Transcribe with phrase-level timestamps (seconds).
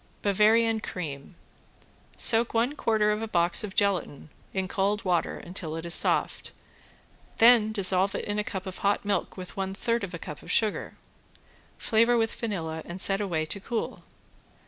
[0.23, 1.35] ~BAVARIAN CREAM~
[2.17, 6.51] Soak one quarter of a box of gelatin in cold water until it is soft,
[7.37, 10.41] then dissolve it in a cup of hot milk with one third of a cup
[10.41, 10.95] of sugar.
[11.77, 14.01] Flavor with vanilla and set away to cool.